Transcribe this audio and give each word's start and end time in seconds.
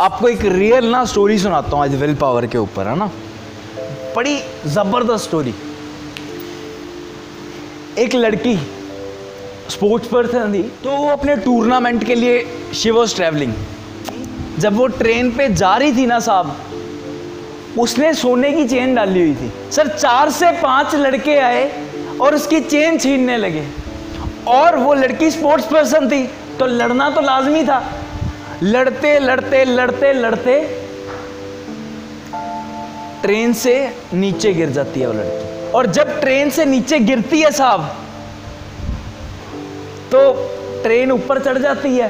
आपको 0.00 0.28
एक 0.28 0.44
रियल 0.44 0.86
ना 0.90 1.04
स्टोरी 1.04 1.38
सुनाता 1.38 1.76
हूँ 1.76 1.82
आज 1.84 1.94
विल 2.00 2.14
पावर 2.16 2.46
के 2.46 2.58
ऊपर, 2.58 2.86
है 2.88 2.96
ना? 2.98 3.10
बड़ी 4.16 4.36
ज़बरदस्त 4.66 5.24
स्टोरी 5.24 5.54
एक 7.98 8.14
लड़की 8.14 8.56
स्पोर्ट्स 9.70 10.08
पर्सन 10.08 10.54
थी 10.54 10.62
तो 10.84 10.90
वो 10.90 11.08
अपने 11.08 11.36
टूर्नामेंट 11.36 12.04
के 12.04 12.14
लिए 12.14 12.44
शी 12.74 12.90
वॉज़ 12.90 13.14
ट्रैवलिंग 13.16 13.52
जब 14.58 14.76
वो 14.76 14.86
ट्रेन 14.96 15.30
पे 15.36 15.48
जा 15.50 15.76
रही 15.76 15.96
थी 15.96 16.06
ना 16.06 16.18
साहब, 16.20 16.56
उसने 17.78 18.14
सोने 18.14 18.52
की 18.52 18.66
चेन 18.68 18.94
डाली 18.94 19.20
हुई 19.20 19.34
थी। 19.34 19.52
सर, 19.72 19.88
चार 19.88 20.30
से 20.30 20.52
पाँच 20.62 20.94
लड़के 20.96 21.38
आए 21.40 21.70
और 22.20 22.34
उसकी 22.34 22.60
चेन 22.62 22.98
छीनने 22.98 23.36
लगे। 23.36 23.66
और 24.48 24.76
वो 24.78 24.94
लड़की 24.94 25.30
स्पोर्ट्स 25.30 25.72
पर्सन 25.72 26.08
थी 26.10 26.26
तो 26.58 26.66
लड़ना 26.66 27.10
तो 27.10 27.20
लाजमी 27.20 27.64
था। 27.64 27.82
लड़ते 28.62 29.18
लड़ते 29.18 29.64
लड़ते 29.64 30.12
लड़ते 30.12 30.54
ट्रेन 33.22 33.52
से 33.52 33.74
नीचे 34.14 34.52
गिर 34.54 34.70
जाती 34.70 35.00
है 35.00 35.06
वो 35.06 35.12
लड़की। 35.12 35.70
और 35.70 35.86
जब 35.86 36.20
ट्रेन 36.20 36.50
से 36.50 36.64
नीचे 36.64 36.98
गिरती 37.00 37.40
है 37.40 37.50
साहब 37.50 37.84
तो 40.12 40.20
ट्रेन 40.82 41.12
ऊपर 41.12 41.38
चढ़ 41.38 41.58
जाती 41.58 41.96
है 41.96 42.08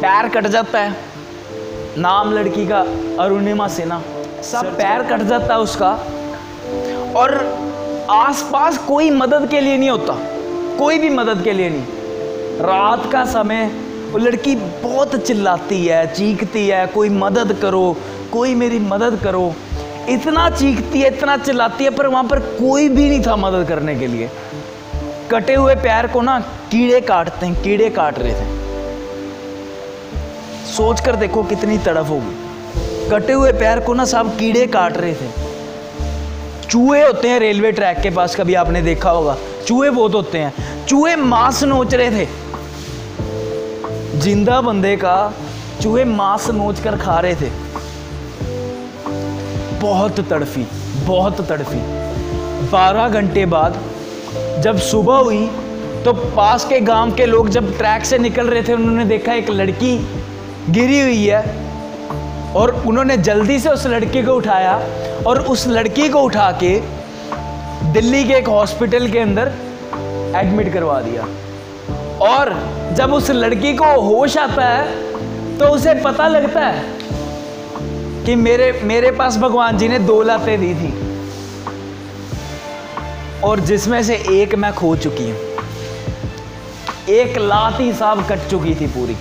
पैर 0.00 0.28
कट 0.28 0.46
जाता 0.46 0.78
है। 0.78 0.94
नाम 1.98 2.32
लड़की 2.32 2.66
का 2.66 2.80
अरुणिमा 3.24 3.68
सेना। 3.68 4.02
सब 4.42 4.72
पैर 4.76 5.02
कट 5.02 5.22
जाता 5.22 5.54
है 5.54 5.60
उसका। 5.60 5.90
और 7.16 7.34
आसपास 8.10 8.78
कोई 8.78 9.10
मदद 9.10 9.48
के 9.50 9.60
लिए 9.60 9.76
नहीं 9.76 9.90
होता 9.90 10.16
कोई 10.78 10.98
भी 10.98 11.08
मदद 11.10 11.42
के 11.44 11.52
लिए 11.52 11.70
नहीं। 11.70 12.58
रात 12.62 13.10
का 13.12 13.24
समय 13.24 13.70
वो 14.10 14.18
लड़की 14.18 14.56
बहुत 14.56 15.16
चिल्लाती 15.16 15.86
है, 15.86 16.14
चीखती 16.14 16.68
है, 16.68 16.86
कोई 16.86 17.08
मदद 17.08 17.56
करो, 17.62 17.96
कोई 18.32 18.54
मेरी 18.54 18.78
मदद 18.78 19.20
करो। 19.24 19.54
इतना 20.08 20.50
चीखती 20.50 21.00
है, 21.00 21.06
इतना 21.06 21.36
चिल्लाती 21.36 21.84
है, 21.84 21.90
पर 21.90 22.06
वहाँ 22.06 22.24
पर 22.24 22.38
कोई 22.38 22.88
भी 22.88 23.08
नहीं 23.08 23.22
था 23.26 23.36
मदद 23.36 23.68
करने 23.68 23.94
के 23.94 24.06
लिए। 24.06 24.30
कटे 25.30 25.54
हुए 25.54 25.74
पैर 25.74 26.06
को 26.06 26.22
ना 26.22 26.40
कीड़े 26.40 27.00
काटते 27.00 27.46
हैं, 27.46 27.62
कीड़े 27.62 27.90
काट 27.90 28.18
रहे 28.18 28.32
थे। 28.32 28.60
सोच 30.66 31.00
कर 31.00 31.16
देखो 31.16 31.42
कितनी 31.42 31.78
तड़फ 31.78 32.08
होगी। 32.08 32.50
कटे 33.10 33.32
हुए 33.32 33.52
पैर 33.52 33.80
को 33.80 33.94
ना 33.94 34.04
साहब 34.04 34.28
कीड़े 34.28 34.66
काट 34.66 34.96
रहे 34.96 35.14
थे। 35.14 35.50
चूहे 36.70 37.06
होते 37.06 37.28
हैं 37.28 37.40
रेलवे 37.40 37.72
ट्रैक 37.72 37.98
के 37.98 38.10
पास, 38.10 38.36
कभी 38.36 38.54
आपने 38.54 38.82
देखा 38.82 39.10
होगा। 39.10 39.36
चूहे 39.66 39.90
बहुत 39.90 40.14
होते 40.14 40.38
हैं। 40.38 40.86
चूहे 40.86 41.16
मांस 41.16 41.64
नोच 41.64 41.94
रहे 41.94 42.10
थे। 42.10 42.49
ज़िंदा 44.14 44.60
बंदे 44.60 44.96
का 44.96 45.32
चूहे 45.82 46.04
मांस 46.04 46.48
नोच 46.50 46.80
कर 46.80 46.96
खा 46.96 47.18
रहे 47.20 47.34
थे। 47.34 47.50
बहुत 49.80 50.20
तड़फी 50.30 50.66
बहुत 51.06 51.40
तड़फी। 51.48 51.80
बारह 52.70 53.08
घंटे 53.10 53.44
बाद 53.46 53.78
जब 54.62 54.78
सुबह 54.78 55.16
हुई 55.16 55.46
तो 56.04 56.12
पास 56.36 56.64
के 56.64 56.80
गाँव 56.80 57.14
के 57.16 57.26
लोग 57.26 57.48
जब 57.48 57.76
ट्रैक 57.78 58.04
से 58.04 58.18
निकल 58.18 58.46
रहे 58.46 58.62
थे, 58.62 58.72
उन्होंने 58.72 59.04
देखा 59.04 59.34
एक 59.34 59.50
लड़की 59.50 59.96
गिरी 60.70 61.00
हुई 61.00 61.26
है 61.26 61.42
और 62.54 62.70
उन्होंने 62.86 63.16
जल्दी 63.18 63.58
से 63.58 63.68
उस 63.68 63.86
लड़की 63.86 64.22
को 64.22 64.32
उठाया 64.32 64.74
और 65.26 65.40
उस 65.46 65.66
लड़की 65.68 66.08
को 66.08 66.20
उठा 66.20 66.50
के 66.62 66.78
दिल्ली 67.92 68.24
के 68.24 68.34
एक 68.34 68.48
हॉस्पिटल 68.48 69.10
के 69.10 69.18
अंदर 69.18 69.52
एडमिट 70.36 70.72
करवा 70.72 71.00
दिया। 71.00 71.26
और 72.22 72.52
जब 72.96 73.12
उस 73.14 73.30
लड़की 73.30 73.72
को 73.74 73.84
होश 74.00 74.36
आता 74.38 74.64
है 74.64 75.58
तो 75.58 75.66
उसे 75.66 75.94
पता 75.94 76.26
लगता 76.28 76.66
है 76.66 76.82
कि 78.24 78.34
मेरे 78.36 78.72
मेरे 78.84 79.10
पास 79.10 79.36
भगवान 79.36 79.78
जी 79.78 79.88
ने 79.88 79.98
दो 79.98 80.22
लातें 80.22 80.60
दी 80.60 80.74
थी 80.74 80.92
और 83.44 83.60
जिसमें 83.60 84.02
से 84.02 84.16
एक 84.32 84.54
मैं 84.54 84.72
खो 84.74 84.94
चुकी 84.96 85.30
हूँ। 85.30 85.38
एक 87.08 87.38
लात 87.38 87.80
ही 87.80 87.92
साहब 87.92 88.26
कट 88.28 88.48
चुकी 88.50 88.74
थी 88.74 88.86
पूरी। 88.86 89.16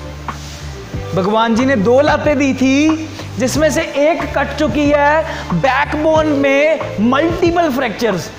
भगवान 1.16 1.56
जी 1.56 1.66
ने 1.66 1.76
दो 1.76 2.00
लातें 2.02 2.38
दी 2.38 2.54
थी, 2.54 3.08
जिसमें 3.40 3.70
से 3.72 3.82
एक 3.82 4.22
कट 4.38 4.56
चुकी 4.60 4.90
है 4.90 5.24
बैकबोन 5.54 6.28
में 6.40 7.00
मल्टीपल 7.10 7.72
फ्रैक्चर्स 7.72 8.30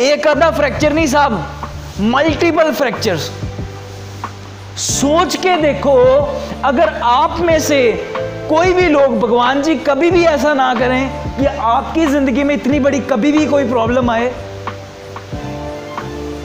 एक 0.00 0.26
आधा 0.26 0.50
फ्रैक्चर 0.50 0.92
नहीं 0.92 1.06
साहब 1.06 1.32
मल्टीपल 2.14 2.72
फ्रैक्चर्स 2.72 3.30
सोच 4.78 5.36
के 5.36 5.56
देखो, 5.56 5.96
अगर 6.64 6.88
आप 7.04 7.38
में 7.40 7.58
से 7.60 7.80
कोई 8.48 8.72
भी 8.72 8.88
लोग, 8.88 9.18
भगवान 9.20 9.62
जी 9.62 9.74
कभी 9.78 10.10
भी 10.10 10.24
ऐसा 10.26 10.54
ना 10.54 10.72
करें 10.74 11.36
कि 11.36 11.46
आपकी 11.46 12.06
ज़िंदगी 12.06 12.44
में 12.44 12.54
इतनी 12.54 12.80
बड़ी 12.80 13.00
कभी 13.10 13.32
भी 13.32 13.44
कोई 13.46 13.68
प्रॉब्लम 13.68 14.10
आए। 14.10 14.28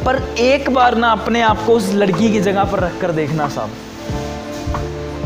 पर 0.06 0.22
एक 0.40 0.70
बार 0.70 0.96
ना 0.96 1.12
अपने 1.12 1.42
आप 1.42 1.64
को 1.66 1.74
उस 1.74 1.90
लड़की 1.94 2.32
की 2.32 2.40
जगह 2.42 2.64
पर 2.64 2.80
रखकर 2.80 3.12
देखना 3.12 3.48
साहब। 3.48 3.70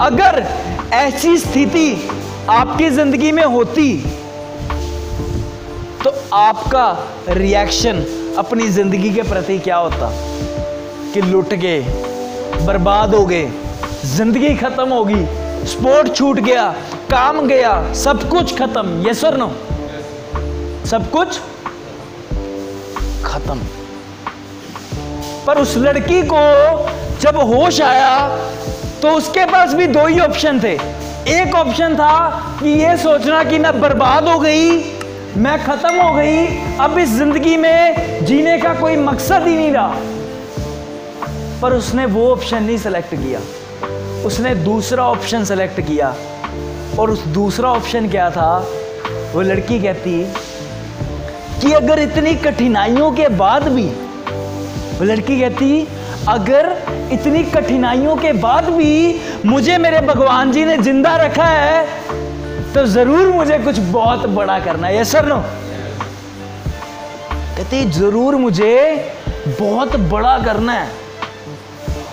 अगर 0.02 0.46
ऐसी 0.94 1.38
स्थिति 1.38 2.10
आपकी 2.50 2.90
ज़िंदगी 2.90 3.32
में 3.32 3.44
होती 3.46 3.96
तो 6.04 6.14
आपका 6.34 6.86
रिएक्शन 7.30 8.06
अपनी 8.38 8.68
ज़िंदगी 8.70 9.14
के 9.14 9.22
प्रति 9.22 9.58
क्या 9.60 9.78
होता? 9.78 10.12
कि 11.14 11.22
लुट 11.22 11.54
गए। 11.56 11.82
बर्बाद 12.58 13.14
हो 13.16 13.26
गए। 13.26 13.50
ज़िंदगी 14.08 14.54
खत्म 14.56 14.88
होगी। 14.90 15.26
स्पोर्ट 15.68 16.14
छूट 16.16 16.40
गया, 16.40 16.66
काम 17.12 17.48
गया, 17.48 17.72
सब 17.96 18.30
कुछ 18.30 18.58
खत्म। 18.58 19.02
ये 19.08 19.14
सर 19.16 19.38
नो 19.38 19.52
सब 20.88 21.10
कुछ 21.12 21.40
खत्म। 23.26 23.60
पर 25.48 25.58
उस 25.58 25.76
लड़की 25.78 26.22
को 26.24 26.40
जब 27.22 27.38
होश 27.48 27.82
आया 27.82 28.14
तो 29.02 29.10
उसके 29.10 29.46
पास 29.46 29.74
भी 29.74 29.88
दो 29.88 30.06
ही 30.08 30.20
ऑप्शन 30.20 30.60
थे। 30.60 30.74
एक 31.32 31.56
ऑप्शन 31.56 31.96
था 31.96 32.16
कि 32.62 32.70
ये 32.72 32.96
सोचना 32.98 33.44
कि 33.44 33.60
मैं 33.60 33.80
बर्बाद 33.82 34.28
हो 34.28 34.40
गई, 34.40 34.72
मैं 35.38 35.58
खत्म 35.66 35.96
हो 35.96 36.14
गई, 36.14 36.46
अब 36.78 36.98
इस 37.00 37.10
ज़िंदगी 37.10 37.58
में 37.58 38.26
जीने 38.26 38.58
का 38.58 38.74
कोई 38.74 38.96
मकसद 38.98 39.48
ही 39.48 39.56
नहीं 39.56 39.72
रहा। 39.72 39.96
पर 41.62 41.74
उसने 41.74 42.06
वो 42.08 42.32
ऑप्शन 42.32 42.64
नहीं 42.64 42.78
सेलेक्ट 42.78 43.16
किया। 43.16 43.40
उसने 44.26 44.54
दूसरा 44.58 45.04
ऑप्शन 45.06 45.44
सेलेक्ट 45.46 45.80
किया। 45.82 46.16
और 47.00 47.12
उस 47.12 47.24
दूसरा 47.34 47.70
ऑप्शन 47.72 48.10
क्या 48.10 48.30
था? 48.32 48.52
वो 49.34 49.42
लड़की 49.42 49.80
कहती, 49.80 50.22
कि 51.62 51.72
अगर 51.74 52.00
इतनी 52.00 52.34
कठिनाइयों 52.38 53.12
के 53.12 53.28
बाद 53.38 53.68
भी, 53.70 53.86
वो 53.86 55.04
लड़की 55.04 55.40
कहती, 55.40 55.88
अगर 56.30 56.66
इतनी 57.14 57.44
कठिनाइयों 57.52 58.16
के 58.16 58.32
बाद 58.40 58.70
भी 58.70 59.20
मुझे 59.46 59.78
मेरे 59.78 60.00
भगवान 60.08 60.52
जी 60.52 60.66
ने 60.66 60.78
ज़िंदा 60.80 61.16
रखा 61.18 61.46
है 61.46 62.74
तो 62.74 62.86
ज़रूर 62.88 63.28
मुझे 63.28 63.58
कुछ 63.60 63.80
बहुत 63.92 64.26
बड़ा 64.30 64.60
करना 64.60 64.88
है। 64.88 65.04
सर 65.06 65.26
नो 65.26 65.38
कहती, 67.58 67.86
ज़रूर 67.92 68.36
मुझे 68.38 68.76
बहुत 69.60 69.96
बड़ा 70.12 70.38
करना 70.40 70.74
है। 70.74 70.99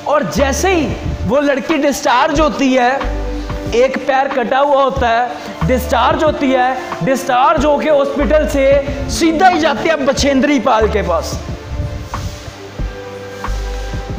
और 0.08 0.30
जैसे 0.32 0.74
ही 0.74 0.86
वो 1.26 1.40
लड़की 1.40 1.76
डिस्चार्ज 1.76 2.40
होती 2.40 2.72
है, 2.74 2.92
एक 3.74 3.96
पैर 4.06 4.28
कटा 4.28 4.58
हुआ 4.58 4.82
होता 4.82 5.08
है 5.08 5.66
डिस्चार्ज 5.66 6.24
होती 6.24 6.50
है 6.50 7.04
डिस्चार्ज 7.04 7.64
होके 7.64 7.88
हॉस्पिटल 7.88 8.48
से 8.48 8.66
सीधा 9.10 9.48
ही 9.48 9.60
जाती 9.60 9.88
है 9.88 9.96
बछेंद्री 10.06 10.58
पाल 10.60 10.88
के 10.88 11.02
पास। 11.02 11.40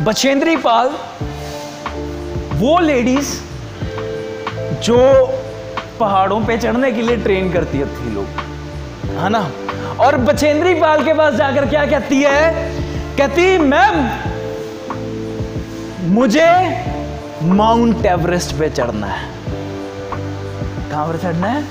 बछेंद्री 0.01 0.55
पाल, 0.57 0.89
वो 2.53 2.79
लेडीज़ 2.79 3.35
जो 4.81 4.97
पहाड़ों 5.99 6.40
पे 6.45 6.57
चढ़ने 6.57 6.91
के 6.91 7.01
लिए 7.01 7.17
ट्रेन 7.17 7.51
करती 7.53 7.79
थी 7.79 8.13
लोग। 8.13 8.25
है 9.17 9.29
ना? 9.29 9.51
और 9.99 10.17
बछेंद्री 10.17 10.73
पाल 10.75 11.03
के 11.05 11.13
पास 11.13 11.33
जाकर 11.33 11.66
क्या 11.66 11.85
कहती 11.85 12.22
है? 12.22 12.72
कहती, 13.17 13.57
मैम 13.57 14.27
मुझे 16.07 16.83
माउंट 17.43 18.05
एवरेस्ट 18.05 18.55
पे 18.55 18.69
चढ़ना 18.69 19.07
है। 19.07 19.29
कहाँ 20.91 21.07
पर 21.07 21.17
चढ़ना 21.17 21.47
है? 21.47 21.63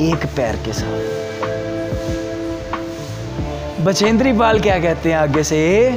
एक 0.00 0.26
पैर 0.36 0.56
के 0.56 0.72
साथ। 0.72 1.16
बचेंद्री 3.80 4.32
पाल 4.32 4.60
क्या 4.60 4.78
कहते 4.78 5.12
हैं 5.12 5.18
आगे 5.18 5.42
से? 5.42 5.88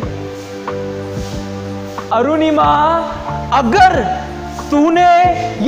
अरुणिमा, 2.14 2.98
अगर 3.54 4.04
तूने 4.72 5.08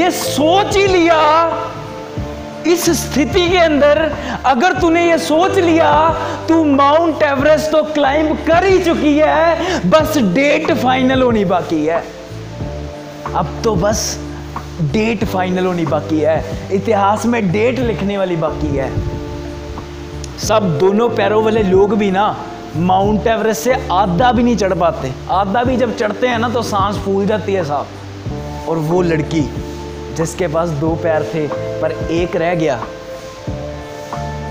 ये 0.04 0.12
सोच 0.12 0.78
ही 0.78 0.88
लिया 0.88 1.48
इस 2.68 2.90
स्थिति 3.02 3.50
के 3.50 3.58
अंदर 3.58 3.98
अगर 4.46 4.74
तूने 4.74 5.10
ये 5.10 5.18
सोच 5.18 5.58
लिया, 5.58 5.92
तू 6.48 6.64
माउंट 6.64 7.24
एवरेस्ट 7.24 7.72
तो 7.72 7.84
क्लाइंब 7.84 8.38
कर 8.48 8.66
ही 8.66 8.80
चुकी 8.80 9.18
है, 9.18 9.90
बस 9.90 10.18
डेट 10.18 10.72
फाइनल 10.74 11.22
होनी 11.22 11.46
बाकी 11.46 11.86
है। 11.86 12.04
अब 13.36 13.62
तो 13.64 13.76
बस 13.76 14.20
डेट 14.82 15.24
फाइनल 15.26 15.66
होनी 15.66 15.86
बाकी 15.86 16.20
है। 16.20 16.44
इतिहास 16.72 17.26
में 17.26 17.52
डेट 17.52 17.80
लिखने 17.80 18.18
वाली 18.18 18.36
बाकी 18.36 18.68
है। 18.68 18.92
सब 20.40 20.78
दोनों 20.80 21.10
पैरों 21.10 21.44
वाले 21.44 21.64
लोग 21.64 21.98
भी 21.98 22.12
ना 22.12 22.36
माउंट 22.76 23.28
एवरेस्ट 23.28 23.62
से 23.62 23.88
आधा 23.92 24.32
भी 24.32 24.44
नहीं 24.44 24.56
चढ़ 24.56 24.74
पाते। 24.74 25.12
आधा 25.32 25.64
भी 25.64 25.78
जब 25.78 25.98
चढ़ते 25.98 26.28
हैं 26.28 26.40
ना 26.40 26.50
तो 26.50 26.62
सांस 26.62 26.98
फूल 26.98 27.26
जाती 27.26 27.54
है 27.54 27.64
साहब। 27.66 28.68
और 28.70 28.78
वो 28.78 29.02
लड़की 29.02 29.42
जिसके 30.16 30.48
पास 30.48 30.70
दो 30.70 30.96
पैर 30.96 31.24
थे, 31.24 31.48
पर 31.82 31.92
एक 31.92 32.36
रह 32.36 32.56
गया। 32.56 32.84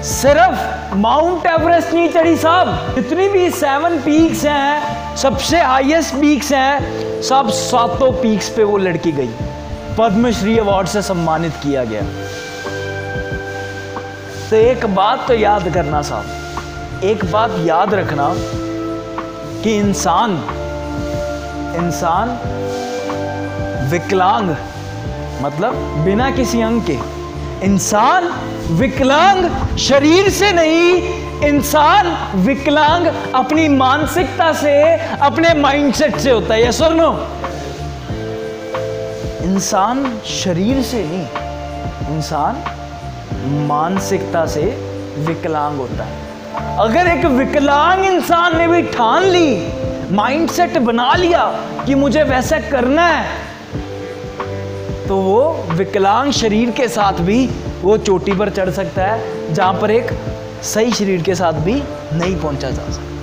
सिर्फ़ 0.03 0.95
माउंट 0.95 1.47
एवरेस्ट 1.47 1.93
नहीं 1.93 2.09
चढ़ी 2.09 2.37
साहब। 2.37 2.95
जितनी 2.95 3.29
भी 3.29 3.51
सेवन 3.51 3.99
पीक्स 3.99 4.45
हैं, 4.45 5.17
सबसे 5.17 5.61
हाईएस्ट 5.61 6.15
पीक्स 6.15 6.53
हैं, 6.53 6.79
सब 7.23 7.51
सातों 7.51 8.13
पीक्स 8.13 8.49
पे 8.49 8.65
वो 8.65 8.79
लड़की 8.79 9.13
गई। 9.13 9.31
पद्मश्री 9.99 10.59
अवार्ड 10.59 10.89
से 10.89 11.03
सम्मानित 11.03 11.53
किया 11.53 11.85
गया। 11.85 12.03
तो 14.51 14.57
एक 14.57 14.87
बात 14.87 15.29
तो 15.29 15.35
याद 15.35 15.75
करना 15.75 16.03
साहब। 16.03 16.25
एक 17.05 17.33
बात 17.33 17.51
याद 17.59 17.95
रखना 17.95 18.35
कि 19.63 19.77
इंसान 19.77 20.31
इंसान 21.77 22.29
विकलांग 23.91 24.51
मतलब 25.41 25.75
बिना 26.05 26.31
किसी 26.31 26.61
अंग 26.63 26.83
के। 26.83 26.99
इंसान 27.67 28.29
विकलांग 28.71 29.77
शरीर 29.79 30.29
से 30.31 30.53
नहीं, 30.53 30.93
इंसान 31.49 32.07
विकलांग 32.37 33.07
अपनी 33.35 33.69
मानसिकता 33.69 34.53
से, 34.53 34.73
अपने 35.21 35.55
माइंडसेट 35.55 36.17
से 36.17 36.31
होता 36.31 36.55
है 36.55 36.67
यस 36.67 36.81
और 36.83 36.95
नो 36.95 37.11
इंसान 39.45 40.05
शरीर 40.27 40.83
से 40.83 41.05
नहीं, 41.05 41.27
इंसान 42.17 42.63
मानसिकता 43.67 44.47
से 44.47 44.63
विकलांग 45.19 45.77
होता 45.79 46.05
है। 46.05 46.29
अगर 46.79 47.07
एक 47.09 47.25
विकलांग 47.27 48.05
इंसान 48.05 48.57
ने 48.59 48.67
भी 48.69 48.83
ठान 48.83 49.25
ली 49.25 49.49
माइंडसेट 50.13 50.79
बना 50.79 51.13
लिया 51.15 51.45
कि 51.87 51.95
मुझे 51.95 52.23
वैसा 52.23 52.59
करना 52.71 53.07
है 53.07 53.49
तो 55.11 55.17
वो 55.17 55.41
विकलांग 55.71 56.31
शरीर 56.33 56.71
के 56.71 56.87
साथ 56.89 57.21
भी 57.21 57.47
वो 57.83 57.97
चोटी 57.99 58.33
पर 58.33 58.51
चढ़ 58.51 58.69
सकता 58.71 59.07
है, 59.07 59.55
जहाँ 59.55 59.73
पर 59.81 59.91
एक 59.91 60.13
सही 60.65 60.93
शरीर 60.93 61.23
के 61.23 61.35
साथ 61.35 61.53
भी 61.65 61.75
नहीं 62.13 62.37
पहुँचा 62.41 62.71
जा 62.71 62.91
सकता। 62.91 63.20